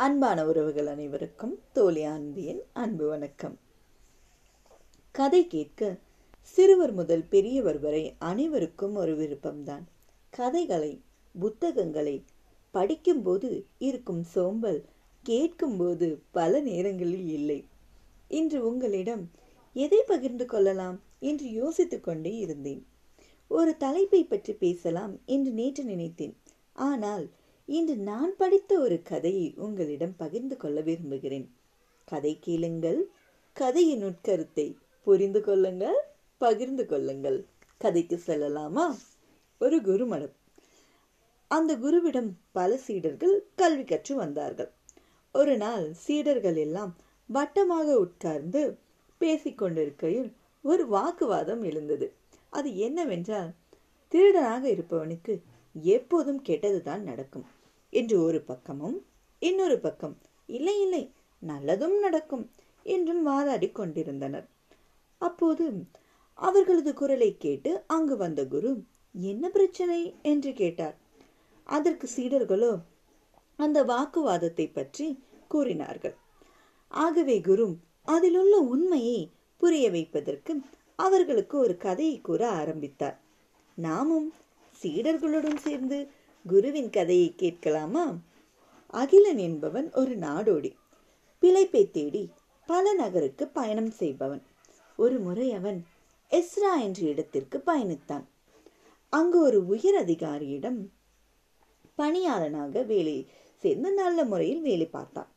அன்பான 0.00 0.46
உறவுகள் 0.46 0.86
அனைவருக்கும் 0.86 1.58
தோழி 1.72 2.02
அன்பியின் 2.04 2.58
அன்பு 2.72 3.08
வணக்கம். 3.08 3.58
கதை 5.12 5.46
கேட்க 5.46 5.98
சிறுவர் 6.40 6.92
முதல் 6.92 7.24
பெரியவர் 7.28 7.78
வரை 7.78 8.14
அனைவருக்கும் 8.18 8.94
ஒரு 8.94 9.14
விருப்பம்தான். 9.16 9.82
கதைகளை 10.30 11.00
புத்தகங்களை 11.34 12.24
படிக்கும்போது 12.70 13.66
இருக்கும் 13.78 14.22
சோம்பல் 14.22 14.84
கேட்கும்போது 15.22 16.22
பல 16.30 16.60
நேரங்களில் 16.60 17.28
இல்லை. 17.28 17.64
இன்று 18.28 18.66
உங்களிடம் 18.66 19.30
எதை 19.72 20.02
பகிர்ந்து 20.06 20.44
கொள்ளலாம் 20.44 21.00
என்று 21.18 21.50
யோசித்துக் 21.50 22.04
கொண்டே 22.04 22.36
இருந்தேன். 22.36 22.86
ஒரு 23.48 23.76
தலைப்பை 23.76 24.24
பற்றி 24.24 24.52
பேசலாம் 24.52 25.20
என்று 25.26 25.50
நேற்று 25.50 25.84
நினைத்தேன். 25.84 26.36
ஆனால் 26.72 27.30
இன்று 27.70 27.96
நான் 27.96 28.36
படித்த 28.36 28.78
ஒரு 28.78 29.02
கதையை 29.02 29.54
உங்களிடம் 29.56 30.16
பகிர்ந்து 30.16 30.56
கொள்ள 30.56 30.80
விரும்புகிறேன். 30.80 31.54
கதை 32.04 32.38
கேளுங்கள். 32.40 33.08
கதையின் 33.52 34.04
உட்கருத்தை 34.04 34.76
புரிந்து 35.02 35.40
கொள்ளுங்கள். 35.40 35.96
பகிர்ந்து 36.38 36.86
கொள்ளுங்கள். 36.86 37.44
கதைக்கு 37.78 38.20
செல்லலாமா? 38.26 38.98
ஒரு 39.58 39.80
குருமடம். 39.80 40.32
அந்த 41.48 41.76
குருவிடம் 41.76 42.30
பல 42.52 42.76
சீடர்கள் 42.76 43.44
கல்வி 43.56 43.84
கற்று 43.84 44.16
வந்தார்கள். 44.16 44.70
ஒரு 45.32 45.56
நாள் 45.56 45.92
சீடர்கள் 45.92 46.56
எல்லாம் 46.56 46.96
வட்டமாக 47.32 47.94
உட்கார்ந்து 47.94 48.78
பேசிக்கொண்டிருக்கையில் 49.20 50.32
ஒரு 50.62 50.86
வாக்குவாதம் 50.86 51.62
எழுந்தது. 51.62 52.12
அது 52.48 52.76
என்னவென்றால் 52.76 53.52
திருடனாக 54.12 54.64
இருப்பவனுக்கு 54.76 55.42
எப்போதும் 55.82 56.42
கெட்டதுதான் 56.42 57.00
நடக்கும். 57.00 57.44
என்று 57.92 58.22
ஒரு 58.22 58.40
பக்கமும் 58.40 58.98
இன்னொரு 59.42 59.78
பக்கம் 59.78 60.16
இல்லை 60.46 60.80
இல்லை 60.80 61.02
நல்லதும் 61.42 61.98
நடக்கும் 61.98 62.44
என்றும் 62.82 63.22
வாதாடி 63.22 63.72
கொண்டிருந்தனர். 63.72 64.46
அப்போது 65.20 65.64
அவர்களது 66.38 66.94
குரலை 66.94 67.36
கேட்டு 67.36 67.70
அங்கு 67.86 68.16
வந்த 68.16 68.40
குரு 68.46 68.70
என்ன 69.14 69.48
பிரச்சனை? 69.48 70.00
என்று 70.22 70.52
கேட்டார். 70.52 70.96
அதற்கு 71.66 72.08
சீடர்களோ 72.16 72.72
அந்த 73.56 73.78
வாக்குவாதத்தை 73.84 74.66
பற்றி 74.72 75.06
கூறினார்கள். 75.48 76.16
ஆகவே 76.88 77.40
குரு 77.40 77.66
அதிலுள்ள 78.04 78.56
உண்மையை 78.58 79.18
புரிய 79.56 79.90
வைப்பதற்கு 79.90 80.52
அவர்களுக்கு 80.98 81.58
ஒரு 81.58 81.76
கதையை 81.76 82.20
கூற 82.20 82.42
ஆரம்பித்தார். 82.50 83.16
நாமும் 83.74 84.28
சீடர்களுடன் 84.82 85.56
சேர்ந்து 85.56 85.98
குருவின் 86.48 86.90
கதையை 86.90 87.34
கேட்கலாமா? 87.36 88.16
அகிலன் 88.90 89.36
என்பவன் 89.36 89.92
ஒரு 89.92 90.18
நாடோடி. 90.18 90.70
பிழைப்பை 91.40 91.90
தேடி 91.90 92.30
பல 92.66 92.92
நகருக்கு 92.92 93.48
பயணம் 93.48 93.90
செய்பவன். 93.90 94.42
ஒரு 94.96 95.18
முறை 95.18 95.52
அவன் 95.52 95.86
எஸ்ரா 96.30 96.72
என்ற 96.80 97.02
இடத்திற்கு 97.02 97.62
பயணித்தான். 97.66 98.24
அங்கு 99.08 99.38
ஒரு 99.40 99.66
உயர் 99.66 99.94
அதிகாரியிடம் 99.94 100.90
பணியாளனாக 101.98 102.86
வேலை 102.86 103.26
சேர்ந்து 103.56 103.92
நல்ல 103.92 104.24
முறையில் 104.24 104.60
வேலை 104.60 104.86
பார்த்தான். 104.86 105.30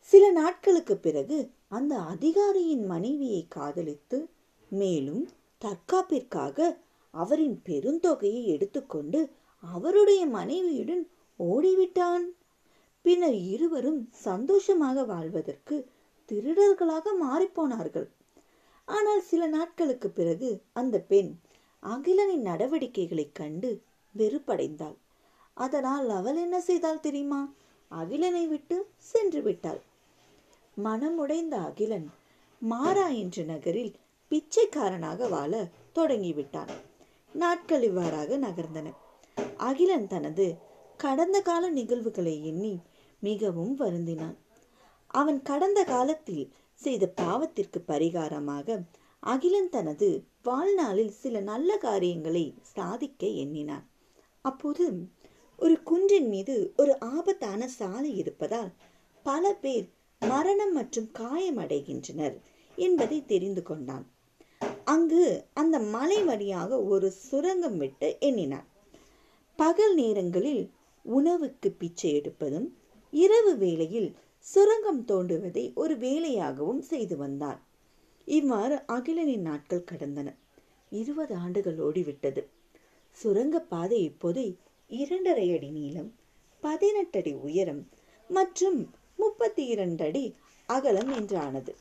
சில 0.00 0.30
நாட்களுக்கு 0.30 0.96
பிறகு 0.96 1.50
அந்த 1.68 1.94
அதிகாரியின் 1.96 2.86
மனைவியை 2.86 3.46
காதலித்து 3.48 4.28
மேலும் 4.70 5.28
தற்காப்பிற்காக 5.58 6.76
அவரின் 7.10 7.62
பெருந்தொகையை 7.64 8.44
எடுத்துக்கொண்டு 8.44 9.20
அவருடைய 9.60 10.26
மனைவியுடன் 10.26 11.10
ஓடிவிட்டான். 11.38 12.22
பின்னர் 13.00 13.34
இருவரும் 13.34 14.08
சந்தோஷமாக 14.12 15.04
வாழ்வதற்கு 15.04 15.86
திருடர்களாக 16.28 17.04
மாறிப்போனார்கள். 17.22 18.08
ஆனால் 18.84 19.20
சில 19.20 19.46
நாட்களுக்கு 19.46 20.10
பிறகு 20.10 20.62
அந்த 20.72 20.98
பெண் 20.98 21.38
அகிலனின் 21.82 22.42
நடவடிக்கைகளைக் 22.44 23.34
கண்டு 23.34 23.82
வெறுப்படைந்தாள். 24.18 24.96
அதனால் 25.54 26.08
அவள் 26.08 26.36
என்ன 26.36 26.60
செய்தாள் 26.60 27.00
தெரியுமா? 27.00 27.52
அகிலனை 27.88 28.46
விட்டு 28.46 28.86
சென்று 28.96 29.42
விட்டாள். 29.42 29.80
மனமுடைந்த 30.84 31.50
அகிலன் 31.50 32.10
மாரா 32.70 33.16
என்ற 33.16 33.42
நகரில் 33.42 33.94
பிச்சைக்காரனாக 34.28 35.28
வாழ 35.28 35.68
தொடங்கிவிட்டான். 35.94 36.68
நாட்கள் 37.32 37.82
இவ்வாறாக 37.82 38.38
நகர்ந்தன. 38.38 38.92
அகிலன் 39.58 40.06
தனது 40.06 40.46
கடந்த 40.96 41.40
கால 41.40 41.70
நிகழ்வுகளை 41.70 42.44
எண்ணி 42.44 42.80
மிகவும் 43.20 43.78
வருந்தினான். 43.78 44.36
அவன் 45.06 45.42
கடந்த 45.42 45.84
காலத்தில் 45.84 46.52
செய்த 46.74 47.12
பாவத்திற்கு 47.20 47.78
பரிகாரமாக 47.86 48.86
அகிலன் 49.22 49.68
தனது 49.68 50.08
வாழ்நாளில் 50.42 51.10
சில 51.10 51.40
நல்ல 51.40 51.76
காரியங்களை 51.76 52.54
சாதிக்க 52.62 53.26
எண்ணினான். 53.26 53.86
அப்போது 54.40 54.84
ஒரு 55.56 55.82
குன்றின் 55.82 56.28
மீது 56.28 56.72
ஒரு 56.76 56.98
ஆபத்தான 56.98 57.68
சாலை 57.68 58.16
இருப்பதால் 58.16 58.72
பல 59.22 59.52
பேர் 59.54 59.86
மரணம் 60.20 60.72
மற்றும் 60.72 61.08
காயமடைகின்றனர் 61.18 62.36
என்பதை 62.76 63.24
தெரிந்து 63.24 63.62
கொண்டான். 63.62 64.06
அங்கு 64.84 65.44
அந்த 65.54 65.78
மலை 65.78 66.22
வழியாக 66.22 66.82
ஒரு 66.82 67.10
சுரங்கம் 67.10 67.78
விட்டு 67.78 68.16
எண்ணினான். 68.20 68.68
பகல் 69.58 69.94
நேரங்களில் 69.94 70.70
உணவுக்கு 71.04 71.70
பிச்சை 71.70 72.20
எடுப்பதும் 72.20 72.66
இரவு 73.12 73.56
வேளையில் 73.56 74.16
சுரங்கம் 74.38 75.00
தோண்டுவதை 75.08 75.74
ஒரு 75.74 75.94
வேலையாகவும் 75.96 76.78
செய்து 76.78 77.16
வந்தார். 77.16 77.60
இவ்வாறு 78.24 78.76
அகிலனின் 78.88 79.46
நாட்கள் 79.48 79.88
கடந்தன. 79.90 80.28
இருபது 80.90 81.34
ஆண்டுகள் 81.34 81.78
ஓடிவிட்டது. 81.78 82.42
சுரங்க 83.10 83.60
பாதை 83.60 84.02
இப்போது 84.02 84.56
இரண்டரை 84.90 85.54
அடி 85.54 85.70
நீளம் 85.70 86.14
பதினெட்டு 86.62 87.18
அடி 87.18 87.32
உயரம் 87.32 87.82
மற்றும் 88.30 88.78
முப்பத்தி 89.16 89.66
இரண்டு 89.66 90.04
அடி 90.04 90.24
அகலம் 90.66 91.10
என்றானது. 91.12 91.74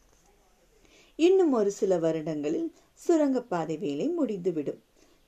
இன்னும் 1.16 1.52
ஒரு 1.52 1.72
சில 1.72 1.98
வருடங்களில் 1.98 2.74
சுரங்கப்பாதை 2.94 3.78
வேலை 3.78 4.08
முடிந்துவிடும். 4.10 4.82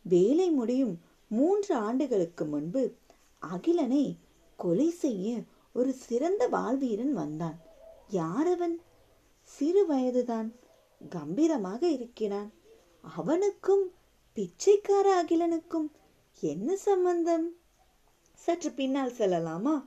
வேலை 0.05 0.49
முடியும் 0.49 0.95
மூன்று 1.29 1.75
ஆண்டுகளுக்கு 1.75 2.45
முன்பு 2.45 2.95
அகிலனை 3.39 4.17
கொலை 4.57 4.89
செய்ய 4.89 5.39
ஒரு 5.73 5.91
சிறந்த 5.93 6.49
வாழ்வீரன் 6.49 7.11
வந்தான். 7.11 7.57
யார் 8.09 8.47
அவன் 8.47 8.81
சிறு 9.41 9.85
வயதுதான் 9.85 10.53
கம்பீரமாக 11.09 11.89
இருக்கிறான். 11.89 12.53
அவனுக்கும் 13.01 13.91
பிச்சைக்கார 14.33 15.23
அகிலனுக்கும் 15.23 15.87
என்ன 16.39 16.75
சம்பந்தம்? 16.75 17.55
சற்று 18.33 18.71
பின்னால் 18.71 19.11
செல்லலாமா? 19.11 19.85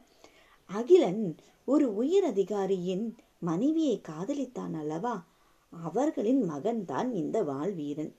அகிலன் 0.66 1.36
ஒரு 1.64 1.94
உயர் 1.94 2.24
அதிகாரியின் 2.24 3.16
மனைவியை 3.38 4.00
காதலித்தான் 4.08 4.74
அல்லவா? 4.74 5.26
அவர்களின் 5.70 6.42
மகன்தான் 6.50 7.12
இந்த 7.12 7.42
வாழ்வீரன். 7.42 8.12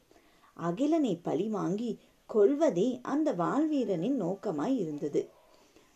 அகிலனை 0.54 1.16
பழி 1.16 1.48
வாங்கி 1.48 2.00
கொள்வதே 2.26 3.00
அந்த 3.02 3.34
வாழ்வீரனின் 3.34 4.22
நோக்கமாய் 4.22 4.78
இருந்தது. 4.78 5.30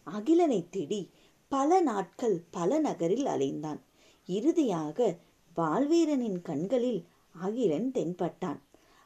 அகிலனை 0.03 0.67
தேடி 0.69 1.09
பல 1.47 1.81
நாட்கள் 1.81 2.43
பல 2.51 2.79
நகரில் 2.79 3.25
அலைந்தான். 3.25 3.79
இறுதியாக 4.25 5.15
வாழ்வீரனின் 5.55 6.41
கண்களில் 6.41 7.05
அகிலன் 7.41 7.91
தென்பட்டான். 7.93 8.59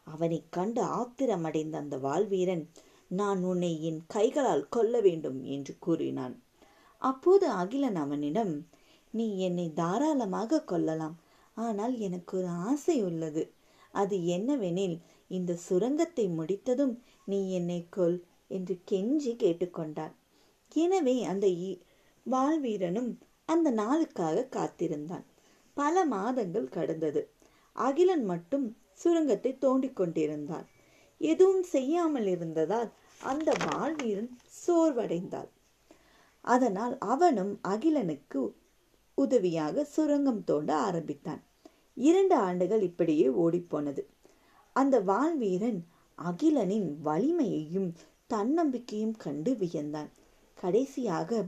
அவனைக் 0.03 0.51
கண்டு 0.51 0.81
ஆத்திரமடைந்த 0.81 1.73
அந்த 1.73 1.97
வாழ்வீரன் 1.97 2.69
நான் 3.07 3.43
உன்னை 3.43 3.83
என் 3.83 4.01
கைகளால் 4.07 4.69
கொல்ல 4.69 4.99
வேண்டும் 4.99 5.43
என்று 5.43 5.75
கூறினான். 5.79 6.43
அப்போது 6.97 7.49
அகிலன் 7.49 7.95
அவனிடம் 7.95 8.67
நீ 9.11 9.37
என்னை 9.37 9.73
தாராளமாக 9.73 10.63
கொல்லலாம். 10.63 11.15
ஆனால் 11.55 11.97
எனக்கு 11.97 12.37
ஒரு 12.37 12.47
ஆசை 12.47 13.03
உள்ளது 13.03 13.53
அது 13.91 14.17
என்னவெனில் 14.17 14.97
இந்த 15.37 15.51
சுரங்கத்தை 15.65 16.25
முடித்ததும் 16.29 16.95
நீ 17.25 17.39
என்னை 17.51 17.79
கொல் 17.89 18.17
என்று 18.47 18.75
கெஞ்சி 18.91 19.33
கேட்டுக்கொண்டான். 19.43 20.13
எனவே 20.75 21.15
அந்த 21.23 21.47
வாழ்வீரனும் 22.25 23.11
அந்த 23.49 23.67
நாளுக்காக 23.71 24.47
காத்திருந்தான். 24.49 25.25
பல 25.77 26.03
மாதங்கள் 26.05 26.67
கடந்தது. 26.69 27.21
அகிலன் 27.75 28.25
மட்டும் 28.25 28.65
சுரங்கத்தை 28.93 29.51
தோண்டிக் 29.57 29.97
கொண்டிருந்தான். 29.99 30.67
எதுவும் 31.21 31.65
செய்யாமல் 31.73 32.27
இருந்ததால் 32.27 32.89
அந்த 33.21 33.49
வாழ்வீரன் 33.65 34.31
சோர்வடைந்தாள். 34.61 35.49
அதனால் 36.45 36.95
அவனும் 37.13 37.53
அகிலனுக்கு 37.67 38.41
உதவியாக 39.17 39.83
சுரங்கம் 39.95 40.43
தோண்ட 40.43 40.71
ஆரம்பித்தான். 40.87 41.41
இரண்டு 41.97 42.35
ஆண்டுகள் 42.47 42.83
இப்படியே 42.89 43.27
ஓடிப்போனது. 43.43 44.03
அந்த 44.73 45.01
வாழ்வீரன் 45.01 45.79
அகிலனின் 46.17 46.95
வலிமையையும் 47.03 47.93
தன்னம்பிக்கையும் 48.27 49.15
கண்டு 49.17 49.51
வியந்தான். 49.53 50.09
கடைசியாக 50.53 51.45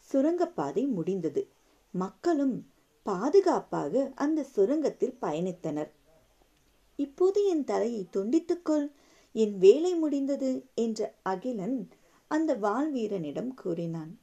சுரங்கப்பாதை 0.00 0.86
முடிந்தது. 0.86 1.48
மக்களும் 1.94 2.66
பாதுகாப்பாக 3.02 4.12
அந்த 4.14 4.46
சுரங்கத்தில் 4.54 5.16
பயணித்தனர். 5.20 5.90
இப்போது 6.96 7.48
என் 7.48 7.64
தலையை 7.64 8.08
துண்டித்துக்கொள் 8.12 8.92
என் 9.32 9.58
வேலை 9.58 9.94
முடிந்தது 9.94 10.64
என்ற 10.74 11.14
அகிலன் 11.22 11.88
அந்த 12.28 12.56
வால்வீரனிடம் 12.56 13.54
கூறினான். 13.54 14.18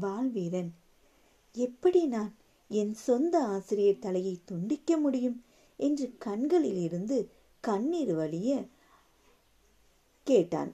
வாள்வீரன் 0.00 0.70
எப்படி 1.52 2.06
நான் 2.06 2.34
என் 2.68 2.94
சொந்த 2.94 3.44
ஆசிரியர் 3.44 3.98
தலையை 3.98 4.40
துண்டிக்க 4.44 4.96
முடியும்? 4.96 5.42
என்று 5.76 6.14
கண்களில் 6.18 6.82
இருந்து 6.82 7.18
கண்ணீர் 7.60 8.14
வழிய 8.14 8.50
கேட்டான் 10.26 10.72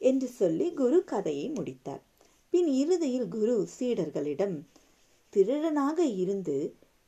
என்று 0.00 0.28
சொல்லி 0.28 0.66
குரு 0.72 0.98
கதையை 1.04 1.46
முடித்தார். 1.48 2.02
பின் 2.52 2.68
இறுதியில் 2.82 3.28
குரு 3.28 3.54
சீடர்களிடம் 3.78 4.56
திருடனாக 5.32 5.98
இருந்து 6.22 6.56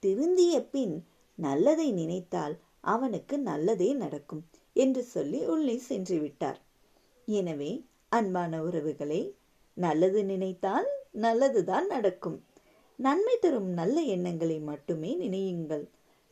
திருந்திய 0.03 0.55
பின் 0.71 0.95
நல்லதை 1.39 1.89
நினைத்தால் 1.93 2.55
அவனுக்கு 2.81 3.39
நல்லதே 3.39 3.91
நடக்கும் 3.95 4.43
என்று 4.77 5.03
சொல்லி 5.05 5.41
உள்ளே 5.45 5.77
சென்று 5.79 6.17
விட்டார். 6.21 6.61
எனவே 7.29 7.73
அன்பான 8.09 8.63
உறவுகளை 8.63 9.21
நல்லது 9.77 10.21
நினைத்தால் 10.25 10.89
நல்லதுதான் 11.25 11.87
நடக்கும். 11.87 12.39
நன்மை 12.99 13.37
தரும் 13.41 13.71
நல்ல 13.71 13.97
எண்ணங்களை 14.15 14.59
மட்டுமே 14.61 15.11
நினையுங்கள். 15.17 15.85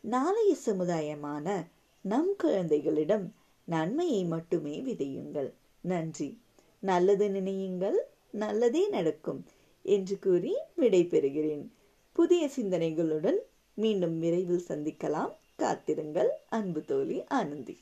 நாளைய 0.05 0.53
சமுதாயமான 0.67 1.47
நம் 2.05 2.37
குழந்தைகளிடம் 2.37 3.35
நன்மையை 3.65 4.25
மட்டுமே 4.25 4.81
விதையுங்கள். 4.81 5.51
நன்றி. 5.81 6.41
நல்லது 6.79 7.29
நினையுங்கள் 7.29 7.99
நல்லதே 8.31 8.89
நடக்கும் 8.89 9.45
என்று 9.83 10.19
கூறி 10.19 10.57
விடைபெறுகிறேன். 10.77 11.69
புதிய 12.13 12.51
சிந்தனைகளுடன் 12.57 13.39
மீண்டும் 13.75 14.19
விரைவில் 14.19 14.65
சந்திக்கலாம். 14.69 15.33
காத்திருங்கள். 15.57 16.31
அன்பு 16.49 16.85
தோழி 16.85 17.25
ஆனந்தி. 17.25 17.77